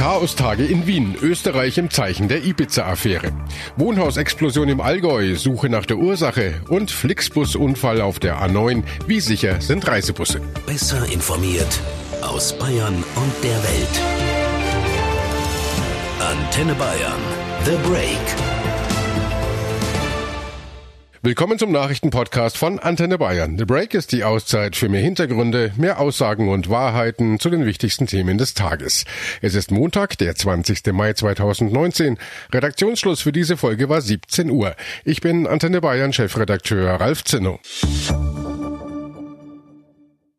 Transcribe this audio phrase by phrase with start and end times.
[0.00, 3.32] Chaostage in Wien, Österreich im Zeichen der Ibiza-Affäre.
[3.76, 8.82] Wohnhausexplosion im Allgäu, Suche nach der Ursache und Flixbus-Unfall auf der A9.
[9.06, 10.40] Wie sicher sind Reisebusse?
[10.64, 11.80] Besser informiert
[12.22, 14.00] aus Bayern und der Welt.
[16.18, 17.20] Antenne Bayern.
[17.66, 18.49] The Break.
[21.22, 23.58] Willkommen zum Nachrichtenpodcast von Antenne Bayern.
[23.58, 28.06] The Break ist die Auszeit für mehr Hintergründe, mehr Aussagen und Wahrheiten zu den wichtigsten
[28.06, 29.04] Themen des Tages.
[29.42, 30.94] Es ist Montag, der 20.
[30.94, 32.16] Mai 2019.
[32.54, 34.74] Redaktionsschluss für diese Folge war 17 Uhr.
[35.04, 37.60] Ich bin Antenne Bayern Chefredakteur Ralf Zinno.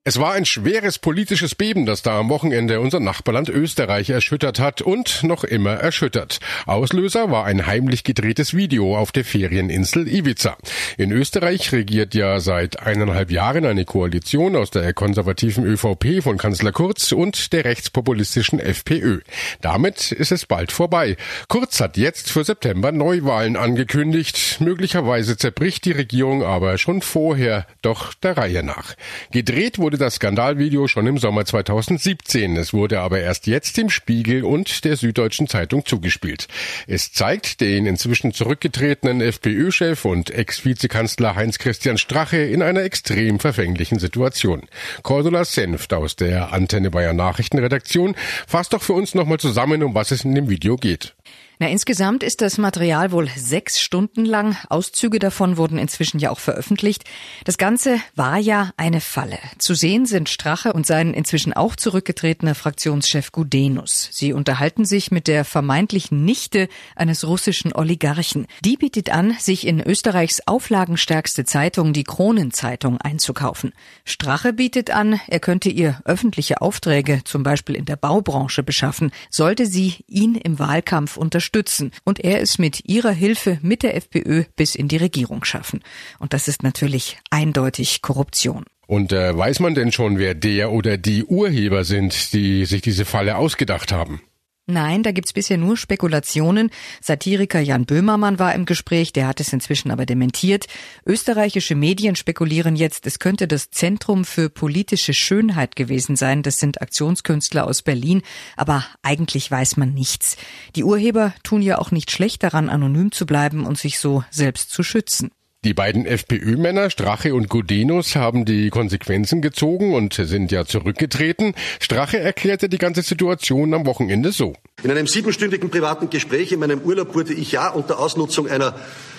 [0.04, 4.82] Es war ein schweres politisches Beben, das da am Wochenende unser Nachbarland Österreich erschüttert hat
[4.82, 6.40] und noch immer erschüttert.
[6.66, 10.58] Auslöser war ein heimlich gedrehtes Video auf der Ferieninsel Ibiza.
[10.98, 16.72] In Österreich regiert ja seit eineinhalb Jahren eine Koalition aus der konservativen ÖVP von Kanzler
[16.72, 19.20] Kurz und der rechtspopulistischen FPÖ.
[19.62, 21.16] Damit ist es bald vorbei.
[21.48, 24.62] Kurz hat jetzt für September Neuwahlen angekündigt.
[24.62, 28.96] Möglicherweise zerbricht die Regierung aber schon vorher, doch der Reihe nach.
[29.30, 32.58] Gedreht wurde das Skandalvideo schon im Sommer 2017.
[32.58, 36.48] Es wurde aber erst jetzt dem Spiegel und der Süddeutschen Zeitung zugespielt.
[36.88, 44.64] Es zeigt den inzwischen zurückgetretenen FPÖ-Chef und Ex-Vizekanzler Heinz-Christian Strache in einer extrem verfänglichen Situation.
[45.04, 48.16] Cordula Senft aus der Antenne Bayern Nachrichtenredaktion
[48.48, 51.16] fasst doch für uns nochmal zusammen, um was es in dem Video geht.
[51.62, 54.58] Na, insgesamt ist das Material wohl sechs Stunden lang.
[54.70, 57.04] Auszüge davon wurden inzwischen ja auch veröffentlicht.
[57.44, 59.38] Das Ganze war ja eine Falle.
[59.60, 64.10] Zu sehen sind Strache und sein inzwischen auch zurückgetretener Fraktionschef Gudenus.
[64.12, 68.48] Sie unterhalten sich mit der vermeintlichen Nichte eines russischen Oligarchen.
[68.66, 73.74] Die bietet an, sich in Österreichs auflagenstärkste Zeitung, die Kronenzeitung, einzukaufen.
[74.04, 79.68] Strache bietet an, er könnte ihr öffentliche Aufträge, zum Beispiel in der Baubranche, beschaffen, sollte
[79.68, 84.44] sie ihn im Wahlkampf unterstützen unterstützen und er es mit ihrer Hilfe mit der FPÖ
[84.56, 85.82] bis in die Regierung schaffen.
[86.20, 88.66] Und das ist natürlich eindeutig Korruption.
[88.88, 93.06] Und äh, weiß man denn schon, wer der oder die Urheber sind, die sich diese
[93.06, 94.22] Falle ausgedacht haben?
[94.72, 96.70] Nein, da gibt's bisher nur Spekulationen.
[97.02, 100.68] Satiriker Jan Böhmermann war im Gespräch, der hat es inzwischen aber dementiert.
[101.06, 106.42] Österreichische Medien spekulieren jetzt, es könnte das Zentrum für politische Schönheit gewesen sein.
[106.42, 108.22] Das sind Aktionskünstler aus Berlin,
[108.56, 110.38] aber eigentlich weiß man nichts.
[110.78, 114.72] Die Urheber tun ja auch nicht schlecht daran, anonym zu bleiben und sich so selbst
[114.72, 115.32] zu schützen.
[115.64, 121.54] Die beiden FPÖ-Männer Strache und Gudenus haben die Konsequenzen gezogen und sind ja zurückgetreten.
[121.80, 124.56] Strache erklärte die ganze Situation am Wochenende so.
[124.82, 128.74] In einem siebenstündigen privaten Gespräch in meinem Urlaub wurde ich ja unter Ausnutzung einer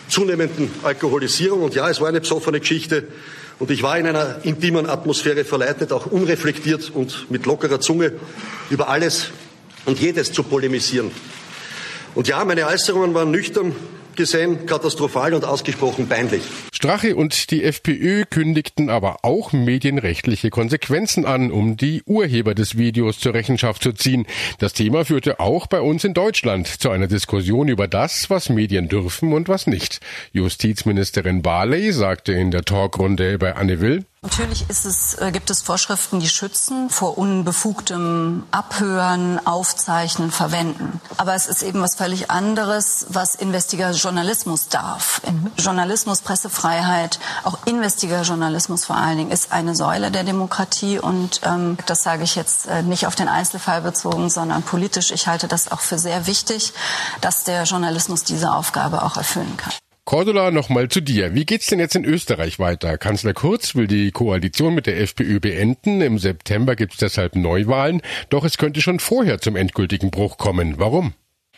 [0.08, 3.06] zunehmenden Alkoholisierung und ja, es war eine besoffene Geschichte
[3.60, 8.14] und ich war in einer intimen Atmosphäre verleitet, auch unreflektiert und mit lockerer Zunge
[8.68, 9.28] über alles
[9.86, 11.12] und jedes zu polemisieren.
[12.16, 13.76] Und ja, meine Äußerungen waren nüchtern,
[14.16, 16.42] gesehen katastrophal und ausgesprochen peinlich.
[16.82, 23.20] Strache und die FPÖ kündigten aber auch medienrechtliche Konsequenzen an, um die Urheber des Videos
[23.20, 24.26] zur Rechenschaft zu ziehen.
[24.58, 28.88] Das Thema führte auch bei uns in Deutschland zu einer Diskussion über das, was Medien
[28.88, 30.00] dürfen und was nicht.
[30.32, 36.20] Justizministerin Barley sagte in der Talkrunde bei Anne Will, Natürlich es, äh, gibt es Vorschriften,
[36.20, 41.00] die schützen vor unbefugtem Abhören, Aufzeichnen, Verwenden.
[41.16, 45.22] Aber es ist eben was völlig anderes, was investigativer Journalismus darf.
[45.58, 46.71] Journalismus, Pressefreiheit,
[47.44, 50.98] auch investigativer Journalismus vor allen Dingen, ist eine Säule der Demokratie.
[50.98, 55.10] Und ähm, das sage ich jetzt äh, nicht auf den Einzelfall bezogen, sondern politisch.
[55.10, 56.72] Ich halte das auch für sehr wichtig,
[57.20, 59.72] dass der Journalismus diese Aufgabe auch erfüllen kann.
[60.04, 61.34] Cordula, nochmal zu dir.
[61.34, 62.98] Wie geht's denn jetzt in Österreich weiter?
[62.98, 66.00] Kanzler Kurz will die Koalition mit der FPÖ beenden.
[66.00, 68.02] Im September gibt's deshalb Neuwahlen.
[68.28, 70.74] Doch es könnte schon vorher zum endgültigen Bruch kommen.
[70.78, 71.14] Warum?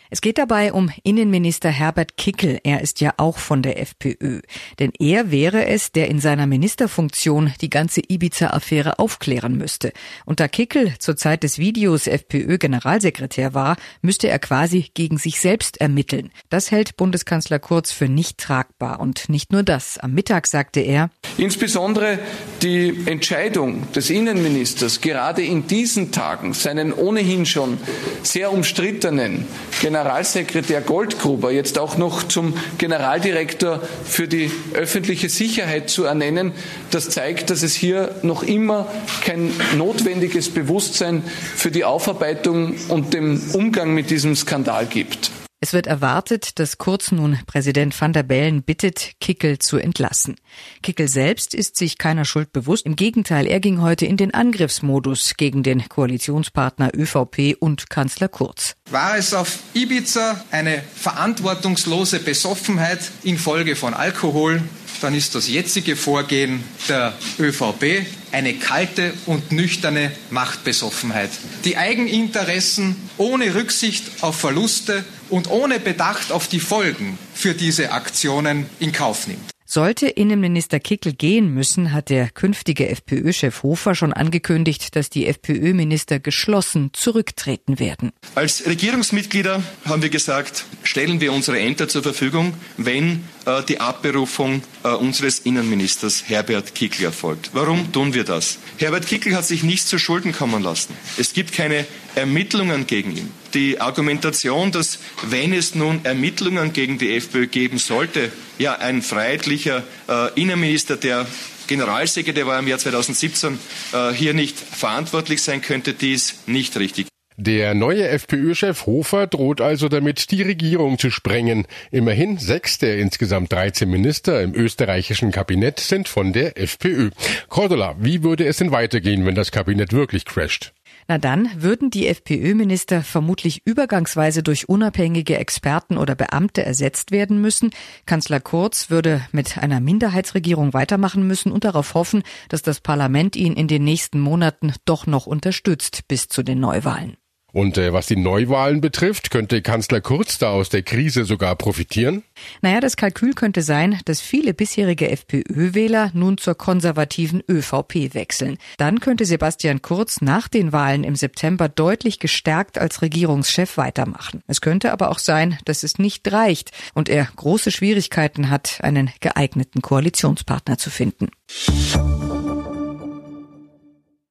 [0.09, 2.59] Es geht dabei um Innenminister Herbert Kickel.
[2.63, 4.41] Er ist ja auch von der FPÖ.
[4.79, 9.93] Denn er wäre es, der in seiner Ministerfunktion die ganze Ibiza-Affäre aufklären müsste.
[10.25, 15.81] Und da Kickel zur Zeit des Videos FPÖ-Generalsekretär war, müsste er quasi gegen sich selbst
[15.81, 16.31] ermitteln.
[16.49, 18.99] Das hält Bundeskanzler Kurz für nicht tragbar.
[18.99, 19.97] Und nicht nur das.
[19.97, 22.19] Am Mittag sagte er, Insbesondere
[22.65, 27.77] die Entscheidung des Innenministers, gerade in diesen Tagen seinen ohnehin schon
[28.23, 29.45] sehr umstrittenen
[29.81, 36.53] Generalsekretär Goldgruber jetzt auch noch zum Generaldirektor für die öffentliche Sicherheit zu ernennen,
[36.89, 38.87] das zeigt, dass es hier noch immer
[39.23, 41.23] kein notwendiges Bewusstsein
[41.55, 45.29] für die Aufarbeitung und den Umgang mit diesem Skandal gibt.
[45.61, 50.35] Es wird erwartet, dass Kurz nun Präsident van der Bellen bittet, Kickel zu entlassen.
[50.83, 52.85] Kickel selbst ist sich keiner Schuld bewusst.
[52.85, 58.75] Im Gegenteil, er ging heute in den Angriffsmodus gegen den Koalitionspartner ÖVP und Kanzler Kurz.
[58.91, 64.61] War es auf Ibiza eine verantwortungslose Besoffenheit infolge von Alkohol,
[65.01, 71.29] dann ist das jetzige Vorgehen der ÖVP eine kalte und nüchterne Machtbesoffenheit,
[71.63, 78.67] die Eigeninteressen ohne Rücksicht auf Verluste und ohne Bedacht auf die Folgen für diese Aktionen
[78.79, 79.55] in Kauf nimmt.
[79.67, 86.19] Sollte Innenminister Kickel gehen müssen, hat der künftige FPÖ-Chef Hofer schon angekündigt, dass die FPÖ-Minister
[86.19, 88.11] geschlossen zurücktreten werden.
[88.35, 94.61] Als Regierungsmitglieder haben wir gesagt, stellen wir unsere Ämter zur Verfügung, wenn äh, die Abberufung
[94.83, 97.49] äh, unseres Innenministers Herbert Kickel erfolgt.
[97.53, 98.59] Warum tun wir das?
[98.77, 100.93] Herbert Kickel hat sich nichts zu Schulden kommen lassen.
[101.17, 103.31] Es gibt keine Ermittlungen gegen ihn.
[103.55, 108.29] Die Argumentation, dass wenn es nun Ermittlungen gegen die FPÖ geben sollte,
[108.59, 111.25] ja ein freiheitlicher äh, Innenminister, der
[111.67, 113.57] Generalsekretär war im Jahr 2017,
[113.93, 117.07] äh, hier nicht verantwortlich sein könnte, die ist nicht richtig.
[117.37, 121.65] Der neue FPÖ-Chef Hofer droht also damit, die Regierung zu sprengen.
[121.91, 127.11] Immerhin sechs der insgesamt 13 Minister im österreichischen Kabinett sind von der FPÖ.
[127.47, 130.74] Cordula, wie würde es denn weitergehen, wenn das Kabinett wirklich crasht?
[131.07, 137.69] Na dann würden die FPÖ-Minister vermutlich übergangsweise durch unabhängige Experten oder Beamte ersetzt werden müssen.
[138.07, 143.53] Kanzler Kurz würde mit einer Minderheitsregierung weitermachen müssen und darauf hoffen, dass das Parlament ihn
[143.53, 147.17] in den nächsten Monaten doch noch unterstützt bis zu den Neuwahlen.
[147.55, 152.21] Und äh, was die Neuwahlen betrifft, könnte Kanzler Kurz da aus der Krise sogar profitieren?
[152.61, 158.57] Naja, das Kalkül könnte sein, dass viele bisherige FPÖ-Wähler nun zur konservativen ÖVP wechseln.
[158.77, 164.43] Dann könnte Sebastian Kurz nach den Wahlen im September deutlich gestärkt als Regierungschef weitermachen.
[164.47, 169.11] Es könnte aber auch sein, dass es nicht reicht und er große Schwierigkeiten hat, einen
[169.21, 171.29] geeigneten Koalitionspartner zu finden.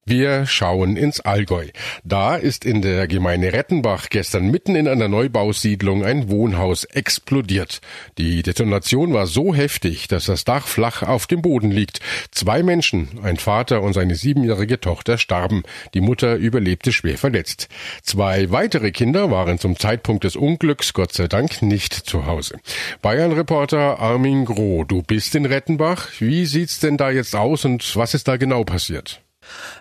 [0.06, 1.68] Wir schauen ins Allgäu.
[2.04, 7.80] Da ist in der Gemeinde Rettenbach gestern mitten in einer Neubausiedlung ein Wohnhaus explodiert.
[8.18, 12.00] Die Detonation war so heftig, dass das Dach flach auf dem Boden liegt.
[12.32, 15.62] Zwei Menschen, ein Vater und seine siebenjährige Tochter, starben.
[15.94, 17.68] Die Mutter überlebte schwer verletzt.
[18.02, 22.58] Zwei weitere Kinder waren zum Zeitpunkt des Unglücks Gott sei Dank nicht zu Hause.
[23.00, 26.08] Bayern-Reporter Armin Groh, du bist in Rettenbach.
[26.18, 29.22] Wie sieht's denn da jetzt aus und was ist da genau passiert?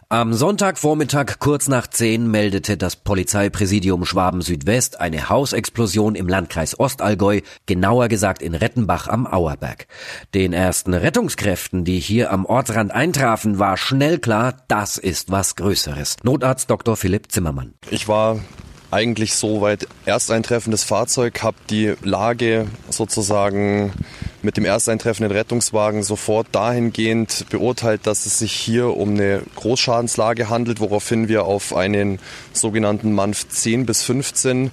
[0.09, 7.41] Am Sonntagvormittag kurz nach zehn meldete das Polizeipräsidium Schwaben Südwest eine Hausexplosion im Landkreis Ostallgäu,
[7.65, 9.87] genauer gesagt in Rettenbach am Auerberg.
[10.33, 16.17] Den ersten Rettungskräften, die hier am Ortsrand eintrafen, war schnell klar, das ist was Größeres.
[16.23, 16.95] Notarzt Dr.
[16.95, 17.73] Philipp Zimmermann.
[17.89, 18.39] Ich war
[18.91, 23.91] eigentlich soweit ersteintreffendes Fahrzeug, habe die Lage sozusagen
[24.43, 30.79] mit dem ersteintreffenden Rettungswagen sofort dahingehend beurteilt, dass es sich hier um eine Großschadenslage handelt,
[30.79, 32.19] woraufhin wir auf einen
[32.51, 34.71] sogenannten MANF 10 bis 15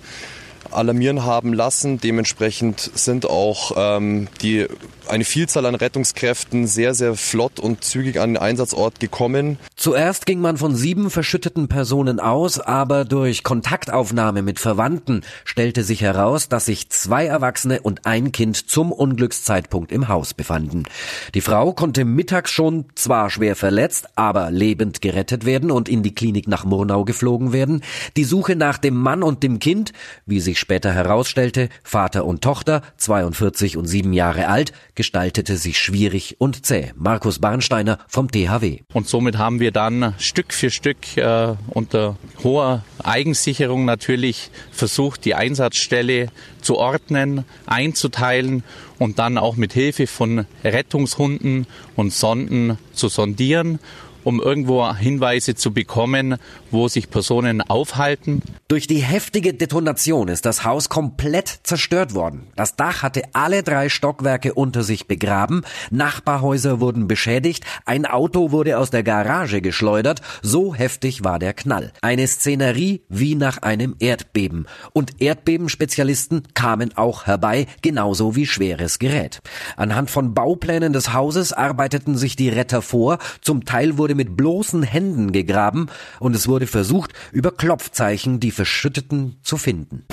[0.70, 2.00] alarmieren haben lassen.
[2.00, 4.66] Dementsprechend sind auch ähm, die
[5.10, 9.58] eine Vielzahl an Rettungskräften sehr, sehr flott und zügig an den Einsatzort gekommen.
[9.76, 16.00] Zuerst ging man von sieben verschütteten Personen aus, aber durch Kontaktaufnahme mit Verwandten stellte sich
[16.02, 20.84] heraus, dass sich zwei Erwachsene und ein Kind zum Unglückszeitpunkt im Haus befanden.
[21.34, 26.14] Die Frau konnte mittags schon zwar schwer verletzt, aber lebend gerettet werden und in die
[26.14, 27.82] Klinik nach Murnau geflogen werden.
[28.16, 29.92] Die Suche nach dem Mann und dem Kind,
[30.26, 36.36] wie sich später herausstellte, Vater und Tochter, 42 und sieben Jahre alt, gestaltete sich schwierig
[36.40, 36.92] und zäh.
[36.94, 38.80] Markus Barnsteiner vom THW.
[38.92, 45.34] Und somit haben wir dann Stück für Stück äh, unter hoher Eigensicherung natürlich versucht, die
[45.34, 46.28] Einsatzstelle
[46.60, 48.62] zu ordnen, einzuteilen
[48.98, 51.66] und dann auch mit Hilfe von Rettungshunden
[51.96, 53.78] und Sonden zu sondieren
[54.24, 56.36] um irgendwo Hinweise zu bekommen,
[56.70, 58.42] wo sich Personen aufhalten.
[58.68, 62.46] Durch die heftige Detonation ist das Haus komplett zerstört worden.
[62.56, 68.78] Das Dach hatte alle drei Stockwerke unter sich begraben, Nachbarhäuser wurden beschädigt, ein Auto wurde
[68.78, 71.92] aus der Garage geschleudert, so heftig war der Knall.
[72.02, 74.66] Eine Szenerie wie nach einem Erdbeben.
[74.92, 79.40] Und Erdbebenspezialisten kamen auch herbei, genauso wie schweres Gerät.
[79.76, 84.36] Anhand von Bauplänen des Hauses arbeiteten sich die Retter vor, zum Teil wurde wurde mit
[84.36, 85.86] bloßen Händen gegraben
[86.18, 90.04] und es wurde versucht, über Klopfzeichen die Verschütteten zu finden.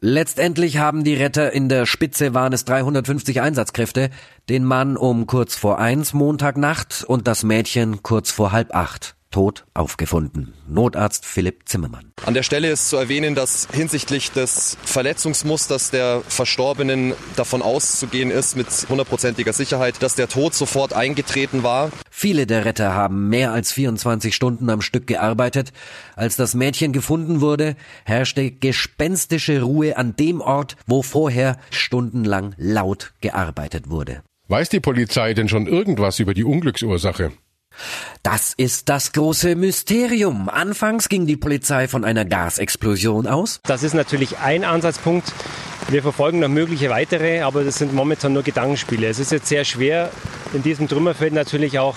[0.00, 4.08] Letztendlich haben die Retter in der Spitze waren es 350 Einsatzkräfte,
[4.48, 9.14] den Mann um kurz vor eins Montagnacht und das Mädchen kurz vor halb acht.
[9.32, 10.54] Tot aufgefunden.
[10.68, 12.12] Notarzt Philipp Zimmermann.
[12.24, 18.56] An der Stelle ist zu erwähnen, dass hinsichtlich des Verletzungsmusters der Verstorbenen davon auszugehen ist
[18.56, 21.90] mit hundertprozentiger Sicherheit, dass der Tod sofort eingetreten war.
[22.10, 25.72] Viele der Retter haben mehr als 24 Stunden am Stück gearbeitet.
[26.14, 27.74] Als das Mädchen gefunden wurde,
[28.04, 34.22] herrschte gespenstische Ruhe an dem Ort, wo vorher stundenlang laut gearbeitet wurde.
[34.48, 37.32] Weiß die Polizei denn schon irgendwas über die Unglücksursache?
[38.22, 40.48] Das ist das große Mysterium.
[40.48, 43.60] Anfangs ging die Polizei von einer Gasexplosion aus.
[43.64, 45.32] Das ist natürlich ein Ansatzpunkt.
[45.88, 49.08] Wir verfolgen noch mögliche weitere, aber das sind momentan nur Gedankenspiele.
[49.08, 50.10] Es ist jetzt sehr schwer,
[50.52, 51.96] in diesem Trümmerfeld natürlich auch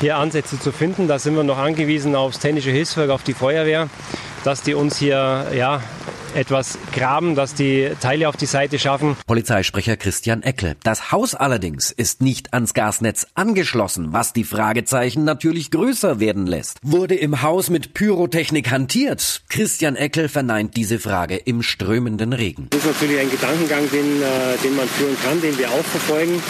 [0.00, 1.08] hier Ansätze zu finden.
[1.08, 3.88] Da sind wir noch angewiesen aufs technische Hilfswerk, auf die Feuerwehr,
[4.44, 5.82] dass die uns hier ja,
[6.36, 9.16] etwas graben, dass die Teile auf die Seite schaffen.
[9.26, 10.76] Polizeisprecher Christian Eckel.
[10.82, 16.78] Das Haus allerdings ist nicht ans Gasnetz angeschlossen, was die Fragezeichen natürlich größer werden lässt.
[16.82, 19.42] Wurde im Haus mit Pyrotechnik hantiert?
[19.48, 22.68] Christian Eckel verneint diese Frage im strömenden Regen.
[22.70, 26.42] Das ist natürlich ein Gedankengang, den, äh, den man führen kann, den wir auch verfolgen.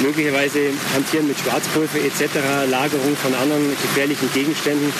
[0.00, 4.92] Möglicherweise hantieren mit Schwarzpulver etc., Lagerung von anderen gefährlichen Gegenständen.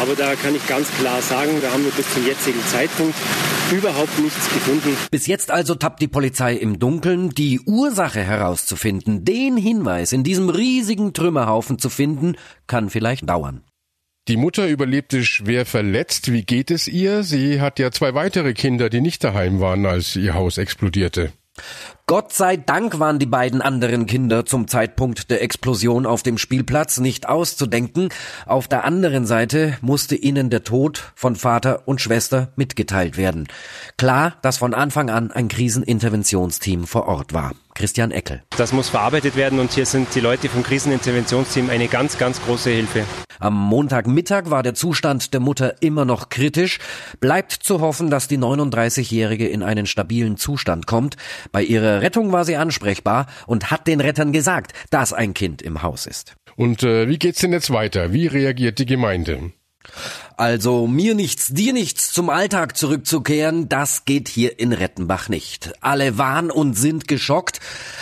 [0.00, 3.14] Aber da kann ich ganz klar sagen, da haben wir bis zum jetzigen Zeitpunkt
[3.70, 4.96] überhaupt nichts gefunden.
[5.10, 10.48] Bis jetzt also tappt die Polizei im Dunkeln, die Ursache herauszufinden, den Hinweis in diesem
[10.48, 13.62] riesigen Trümmerhaufen zu finden, kann vielleicht dauern.
[14.28, 16.32] Die Mutter überlebte schwer verletzt.
[16.32, 17.24] Wie geht es ihr?
[17.24, 21.32] Sie hat ja zwei weitere Kinder, die nicht daheim waren, als ihr Haus explodierte.
[22.06, 26.98] Gott sei Dank waren die beiden anderen Kinder zum Zeitpunkt der Explosion auf dem Spielplatz
[27.00, 28.10] nicht auszudenken.
[28.46, 33.48] Auf der anderen Seite musste ihnen der Tod von Vater und Schwester mitgeteilt werden.
[33.96, 37.52] Klar, dass von Anfang an ein Kriseninterventionsteam vor Ort war.
[37.74, 38.42] Christian Eckel.
[38.56, 42.68] Das muss verarbeitet werden und hier sind die Leute vom Kriseninterventionsteam eine ganz, ganz große
[42.68, 43.04] Hilfe.
[43.38, 46.78] Am Montagmittag war der Zustand der Mutter immer noch kritisch.
[47.18, 51.16] Bleibt zu hoffen, dass die 39-Jährige in einen stabilen Zustand kommt.
[51.50, 55.82] Bei ihrer Rettung war sie ansprechbar und hat den Rettern gesagt, dass ein Kind im
[55.82, 56.34] Haus ist.
[56.56, 58.12] Und äh, wie geht's denn jetzt weiter?
[58.12, 59.52] Wie reagiert die Gemeinde?
[60.36, 65.72] Also mir nichts, dir nichts zum Alltag zurückzukehren, das geht hier in Rettenbach nicht.
[65.80, 67.60] Alle waren und sind geschockt,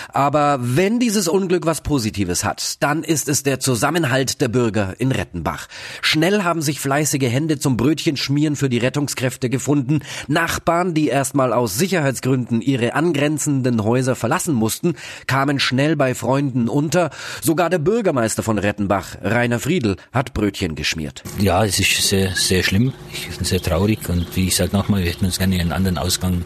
[0.09, 5.13] aber wenn dieses Unglück was Positives hat, dann ist es der Zusammenhalt der Bürger in
[5.13, 5.67] Rettenbach.
[6.03, 10.01] Schnell haben sich fleißige Hände zum Brötchenschmieren für die Rettungskräfte gefunden.
[10.29, 14.95] Nachbarn, die erstmal aus Sicherheitsgründen ihre angrenzenden Häuser verlassen mussten,
[15.27, 17.11] kamen schnell bei Freunden unter.
[17.43, 21.23] Sogar der Bürgermeister von Rettenbach, Rainer Friedl, hat Brötchen geschmiert.
[21.39, 25.05] Ja, es ist sehr, sehr schlimm, ich bin sehr traurig und wie ich sage nochmal,
[25.05, 26.43] wir hätten uns gerne einen anderen Ausgang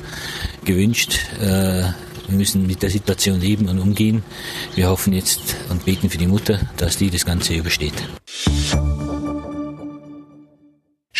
[0.64, 1.18] gewünscht.
[1.40, 1.84] Äh,
[2.26, 4.22] wir müssen mit der Situation leben und umgehen.
[4.74, 7.94] Wir hoffen jetzt und beten für die Mutter, dass die das Ganze übersteht.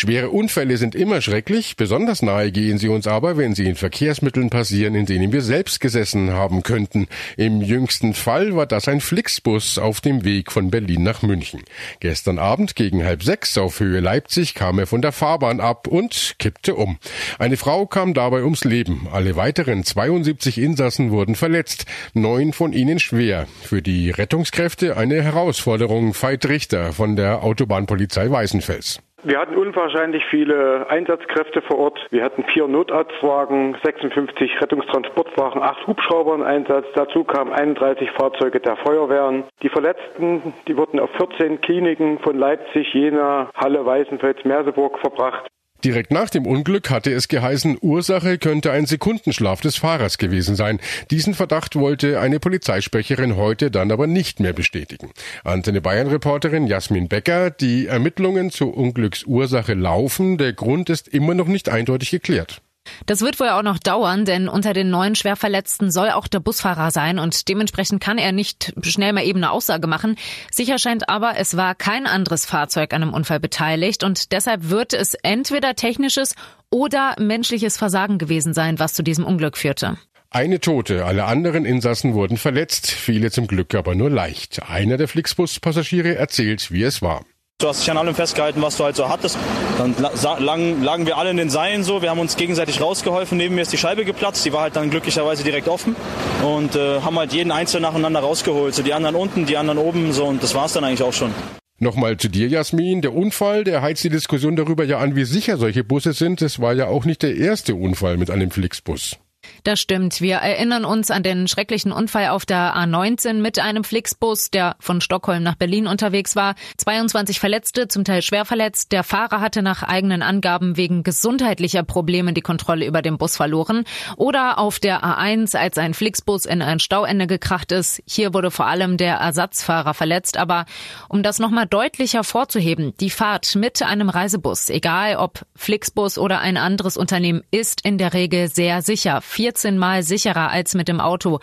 [0.05, 4.51] Schwere Unfälle sind immer schrecklich, besonders nahe gehen sie uns aber, wenn sie in Verkehrsmitteln
[4.51, 7.07] passieren, in denen wir selbst gesessen haben könnten.
[7.37, 11.63] Im jüngsten Fall war das ein Flixbus auf dem Weg von Berlin nach München.
[12.01, 16.35] Gestern Abend gegen halb sechs auf Höhe Leipzig kam er von der Fahrbahn ab und
[16.37, 16.99] kippte um.
[17.39, 19.07] Eine Frau kam dabei ums Leben.
[19.11, 23.47] Alle weiteren 72 Insassen wurden verletzt, neun von ihnen schwer.
[23.63, 28.99] Für die Rettungskräfte eine Herausforderung, Veit Richter von der Autobahnpolizei Weißenfels.
[29.27, 31.99] Wir hatten unwahrscheinlich viele Einsatzkräfte vor Ort.
[32.11, 36.85] Wir hatten vier Notarztwagen, 56 Rettungstransportwagen, acht Hubschrauber im Einsatz.
[36.93, 39.45] Dazu kamen 31 Fahrzeuge der Feuerwehren.
[39.63, 45.47] Die Verletzten, die wurden auf 14 Kliniken von Leipzig, Jena, Halle, Weißenfels, Merseburg verbracht.
[45.83, 50.79] Direkt nach dem Unglück hatte es geheißen, Ursache könnte ein Sekundenschlaf des Fahrers gewesen sein.
[51.11, 55.11] Diesen Verdacht wollte eine Polizeisprecherin heute dann aber nicht mehr bestätigen.
[55.43, 61.47] Antenne Bayern Reporterin Jasmin Becker, die Ermittlungen zur Unglücksursache laufen, der Grund ist immer noch
[61.47, 62.61] nicht eindeutig geklärt.
[63.05, 66.91] Das wird wohl auch noch dauern, denn unter den neuen Schwerverletzten soll auch der Busfahrer
[66.91, 70.15] sein und dementsprechend kann er nicht schnell mal eben eine Aussage machen.
[70.51, 74.93] Sicher scheint aber, es war kein anderes Fahrzeug an einem Unfall beteiligt und deshalb wird
[74.93, 76.35] es entweder technisches
[76.69, 79.97] oder menschliches Versagen gewesen sein, was zu diesem Unglück führte.
[80.29, 84.69] Eine Tote, alle anderen Insassen wurden verletzt, viele zum Glück aber nur leicht.
[84.69, 87.23] Einer der Flixbus-Passagiere erzählt, wie es war.
[87.61, 89.37] Du hast dich an allem festgehalten, was du halt so hattest.
[89.77, 89.95] Dann
[90.39, 93.37] lagen, lagen wir alle in den Seilen so, wir haben uns gegenseitig rausgeholfen.
[93.37, 95.95] Neben mir ist die Scheibe geplatzt, die war halt dann glücklicherweise direkt offen
[96.43, 98.75] und äh, haben halt jeden einzeln nacheinander rausgeholt.
[98.75, 101.33] So die anderen unten, die anderen oben so und das war's dann eigentlich auch schon.
[101.79, 103.01] Nochmal zu dir, Jasmin.
[103.01, 106.41] Der Unfall, der heizt die Diskussion darüber ja an, wie sicher solche Busse sind.
[106.41, 109.17] Es war ja auch nicht der erste Unfall mit einem Flixbus.
[109.63, 110.21] Das stimmt.
[110.21, 115.01] Wir erinnern uns an den schrecklichen Unfall auf der A19 mit einem Flixbus, der von
[115.01, 116.55] Stockholm nach Berlin unterwegs war.
[116.77, 118.91] 22 Verletzte, zum Teil schwer verletzt.
[118.91, 123.85] Der Fahrer hatte nach eigenen Angaben wegen gesundheitlicher Probleme die Kontrolle über den Bus verloren.
[124.17, 128.03] Oder auf der A1, als ein Flixbus in ein Stauende gekracht ist.
[128.05, 130.37] Hier wurde vor allem der Ersatzfahrer verletzt.
[130.37, 130.65] Aber
[131.09, 136.57] um das nochmal deutlicher vorzuheben, die Fahrt mit einem Reisebus, egal ob Flixbus oder ein
[136.57, 139.21] anderes Unternehmen, ist in der Regel sehr sicher.
[139.35, 141.39] 14 Mal sicherer als mit dem Auto.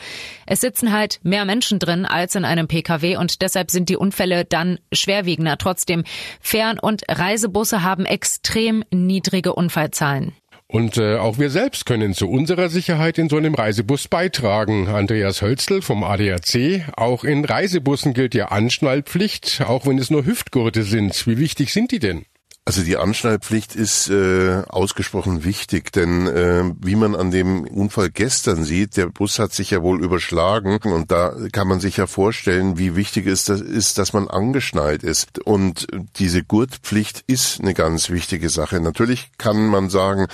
[0.47, 4.47] Es sitzen halt mehr Menschen drin als in einem Pkw und deshalb sind die Unfälle
[4.47, 5.59] dann schwerwiegender.
[5.59, 6.05] Trotzdem,
[6.41, 10.33] Fern- und Reisebusse haben extrem niedrige Unfallzahlen.
[10.69, 14.89] Und äh, auch wir selbst können zu unserer Sicherheit in so einem Reisebus beitragen.
[14.89, 16.87] Andreas Hölzl vom ADAC.
[16.97, 21.27] Auch in Reisebussen gilt ja Anschnallpflicht, auch wenn es nur Hüftgurte sind.
[21.27, 22.25] Wie wichtig sind die denn?
[22.64, 28.62] Also die Anschnallpflicht ist äh, ausgesprochen wichtig, denn äh, wie man an dem Unfall gestern
[28.62, 32.78] sieht, der Bus hat sich ja wohl überschlagen und da kann man sich ja vorstellen,
[32.78, 35.40] wie wichtig es das ist, dass man angeschnallt ist.
[35.40, 38.78] Und diese Gurtpflicht ist eine ganz wichtige Sache.
[38.78, 40.28] Natürlich kann man sagen,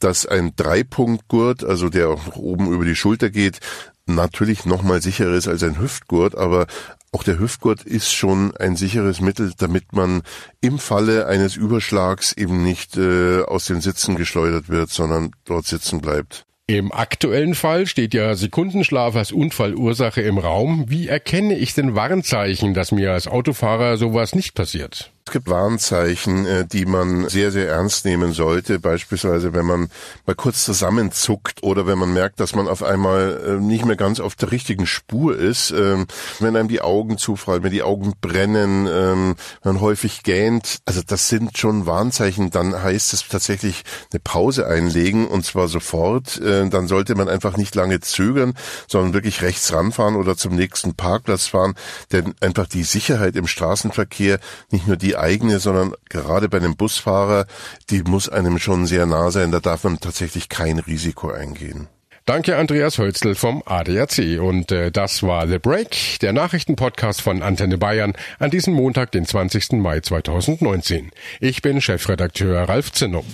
[0.00, 3.60] dass ein Dreipunktgurt, also der oben über die Schulter geht,
[4.06, 6.66] natürlich noch mal sicherer ist als ein Hüftgurt, aber
[7.12, 10.22] auch der Hüftgurt ist schon ein sicheres Mittel, damit man
[10.60, 16.00] im Falle eines Überschlags eben nicht äh, aus den Sitzen geschleudert wird, sondern dort sitzen
[16.00, 16.44] bleibt.
[16.66, 20.86] Im aktuellen Fall steht ja Sekundenschlaf als Unfallursache im Raum.
[20.88, 25.13] Wie erkenne ich denn Warnzeichen, dass mir als Autofahrer sowas nicht passiert?
[25.26, 28.78] Es gibt Warnzeichen, äh, die man sehr, sehr ernst nehmen sollte.
[28.78, 29.88] Beispielsweise, wenn man
[30.26, 34.20] mal kurz zusammenzuckt oder wenn man merkt, dass man auf einmal äh, nicht mehr ganz
[34.20, 35.70] auf der richtigen Spur ist.
[35.70, 36.06] Ähm,
[36.40, 40.80] wenn einem die Augen zufallen, wenn die Augen brennen, ähm, man häufig gähnt.
[40.84, 42.50] Also das sind schon Warnzeichen.
[42.50, 46.38] Dann heißt es tatsächlich eine Pause einlegen und zwar sofort.
[46.38, 48.52] Äh, dann sollte man einfach nicht lange zögern,
[48.88, 51.76] sondern wirklich rechts ranfahren oder zum nächsten Parkplatz fahren.
[52.12, 54.38] Denn einfach die Sicherheit im Straßenverkehr,
[54.70, 57.46] nicht nur die die eigene, sondern gerade bei einem Busfahrer,
[57.90, 59.52] die muss einem schon sehr nah sein.
[59.52, 61.88] Da darf man tatsächlich kein Risiko eingehen.
[62.26, 64.40] Danke Andreas Hölzl vom ADAC.
[64.40, 69.26] Und äh, das war The Break, der Nachrichtenpodcast von Antenne Bayern an diesem Montag, den
[69.26, 69.72] 20.
[69.72, 71.10] Mai 2019.
[71.40, 73.24] Ich bin Chefredakteur Ralf Zinno.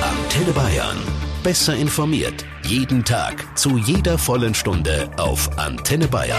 [0.00, 0.96] Antenne Bayern.
[1.42, 2.44] Besser informiert.
[2.62, 3.58] Jeden Tag.
[3.58, 6.38] Zu jeder vollen Stunde auf Antenne Bayern.